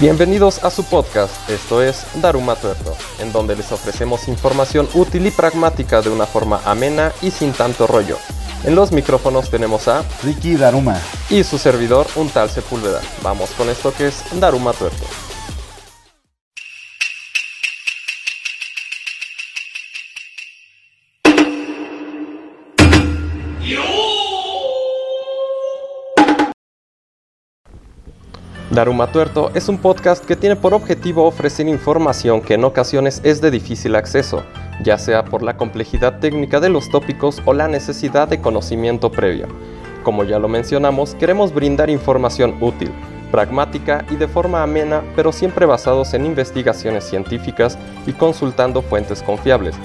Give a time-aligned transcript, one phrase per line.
[0.00, 5.30] Bienvenidos a su podcast, esto es Daruma Tuerto, en donde les ofrecemos información útil y
[5.30, 8.18] pragmática de una forma amena y sin tanto rollo.
[8.64, 13.00] En los micrófonos tenemos a Ricky Daruma y su servidor, un tal Sepúlveda.
[13.22, 15.04] Vamos con esto que es Daruma Tuerto.
[28.74, 33.40] Daruma Tuerto es un podcast que tiene por objetivo ofrecer información que en ocasiones es
[33.40, 34.42] de difícil acceso,
[34.82, 39.46] ya sea por la complejidad técnica de los tópicos o la necesidad de conocimiento previo.
[40.02, 42.90] Como ya lo mencionamos, queremos brindar información útil,
[43.30, 49.76] pragmática y de forma amena, pero siempre basados en investigaciones científicas y consultando fuentes confiables.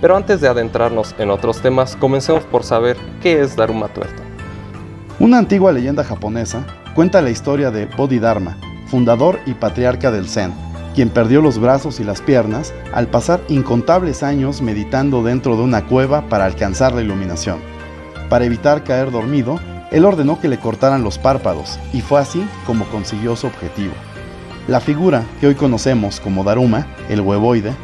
[0.00, 4.22] Pero antes de adentrarnos en otros temas, comencemos por saber qué es Daruma Tuerto.
[5.18, 6.64] Una antigua leyenda japonesa
[6.96, 10.54] cuenta la historia de Bodhidharma, fundador y patriarca del Zen,
[10.94, 15.84] quien perdió los brazos y las piernas al pasar incontables años meditando dentro de una
[15.84, 17.58] cueva para alcanzar la iluminación.
[18.30, 22.86] Para evitar caer dormido, él ordenó que le cortaran los párpados y fue así como
[22.86, 23.92] consiguió su objetivo.
[24.66, 27.74] La figura que hoy conocemos como Daruma, el huevoide,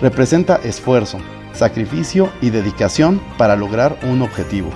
[0.00, 1.18] representa esfuerzo,
[1.54, 4.70] sacrificio y dedicación para lograr un objetivo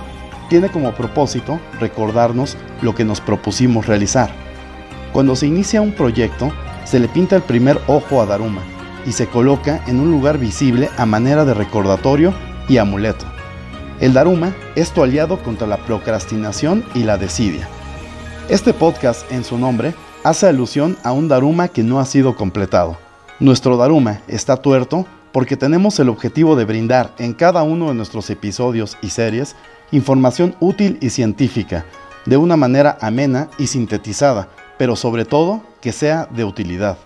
[0.49, 4.31] tiene como propósito recordarnos lo que nos propusimos realizar.
[5.13, 6.51] Cuando se inicia un proyecto,
[6.83, 8.61] se le pinta el primer ojo a Daruma
[9.05, 12.33] y se coloca en un lugar visible a manera de recordatorio
[12.67, 13.25] y amuleto.
[13.99, 17.67] El Daruma es tu aliado contra la procrastinación y la desidia.
[18.49, 22.97] Este podcast en su nombre hace alusión a un Daruma que no ha sido completado.
[23.39, 28.29] Nuestro Daruma está tuerto porque tenemos el objetivo de brindar en cada uno de nuestros
[28.29, 29.55] episodios y series
[29.91, 31.85] información útil y científica,
[32.25, 36.97] de una manera amena y sintetizada, pero sobre todo que sea de utilidad.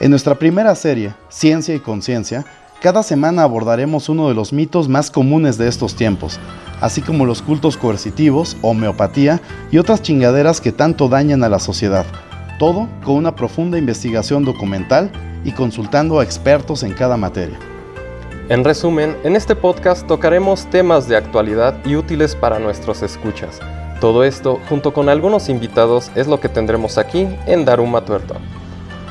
[0.00, 2.44] En nuestra primera serie, Ciencia y Conciencia,
[2.80, 6.38] cada semana abordaremos uno de los mitos más comunes de estos tiempos,
[6.80, 9.40] así como los cultos coercitivos, homeopatía
[9.72, 12.06] y otras chingaderas que tanto dañan a la sociedad.
[12.60, 15.10] Todo con una profunda investigación documental
[15.44, 17.58] y consultando a expertos en cada materia.
[18.50, 23.60] En resumen, en este podcast tocaremos temas de actualidad y útiles para nuestros escuchas.
[24.00, 28.36] Todo esto, junto con algunos invitados, es lo que tendremos aquí en Daruma Tuerto.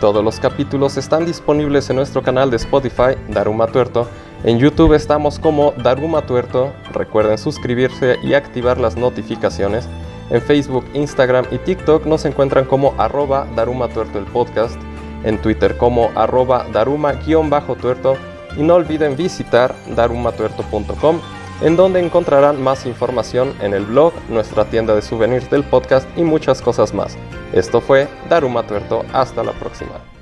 [0.01, 4.07] Todos los capítulos están disponibles en nuestro canal de Spotify, Daruma Tuerto.
[4.43, 6.73] En YouTube estamos como Daruma Tuerto.
[6.91, 9.87] Recuerden suscribirse y activar las notificaciones.
[10.31, 14.81] En Facebook, Instagram y TikTok nos encuentran como arroba Daruma Tuerto el podcast.
[15.23, 18.17] En Twitter como arroba Daruma-tuerto
[18.57, 21.19] y no olviden visitar darumatuerto.com
[21.61, 26.23] en donde encontrarán más información en el blog, nuestra tienda de souvenirs del podcast y
[26.23, 27.17] muchas cosas más.
[27.53, 30.16] Esto fue Daruma Tuerto, hasta la próxima.